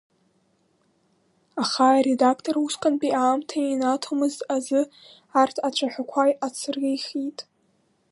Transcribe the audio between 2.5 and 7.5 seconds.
усҟантәи аамҭа инаҭомызт азы арҭ ацәаҳәақәа ацрихит.